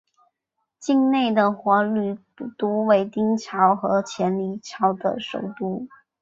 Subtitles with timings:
[0.79, 5.87] 境内的华闾古都为丁朝和前黎朝的首都。